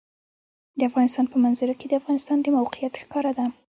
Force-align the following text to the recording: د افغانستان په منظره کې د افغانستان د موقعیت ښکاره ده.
د 0.77 0.79
افغانستان 0.89 1.25
په 1.29 1.37
منظره 1.43 1.73
کې 1.79 1.85
د 1.87 1.93
افغانستان 2.01 2.37
د 2.41 2.47
موقعیت 2.59 2.93
ښکاره 3.01 3.31
ده. 3.37 3.45